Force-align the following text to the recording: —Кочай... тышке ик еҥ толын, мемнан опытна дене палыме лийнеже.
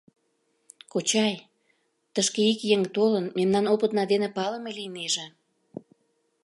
—Кочай... 0.91 1.35
тышке 2.13 2.41
ик 2.51 2.59
еҥ 2.75 2.81
толын, 2.95 3.25
мемнан 3.37 3.65
опытна 3.73 4.03
дене 4.11 4.27
палыме 4.37 4.71
лийнеже. 4.79 5.25